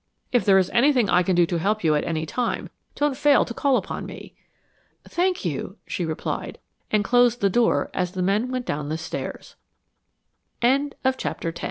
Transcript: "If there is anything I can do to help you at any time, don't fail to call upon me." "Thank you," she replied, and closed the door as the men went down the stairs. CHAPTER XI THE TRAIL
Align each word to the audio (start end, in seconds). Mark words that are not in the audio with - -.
"If 0.31 0.43
there 0.45 0.57
is 0.57 0.71
anything 0.71 1.11
I 1.11 1.21
can 1.21 1.35
do 1.35 1.45
to 1.45 1.59
help 1.59 1.83
you 1.83 1.93
at 1.93 2.03
any 2.05 2.25
time, 2.25 2.71
don't 2.95 3.15
fail 3.15 3.45
to 3.45 3.53
call 3.53 3.77
upon 3.77 4.07
me." 4.07 4.33
"Thank 5.07 5.45
you," 5.45 5.77
she 5.85 6.05
replied, 6.05 6.57
and 6.89 7.03
closed 7.03 7.39
the 7.39 7.51
door 7.51 7.91
as 7.93 8.13
the 8.13 8.23
men 8.23 8.49
went 8.49 8.65
down 8.65 8.89
the 8.89 8.97
stairs. 8.97 9.55
CHAPTER 10.59 10.97
XI 11.03 11.19
THE 11.19 11.51
TRAIL 11.51 11.53